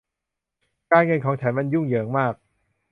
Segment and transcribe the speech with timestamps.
[0.91, 2.33] การเงินของฉันมันยุ่งเหยิงมาก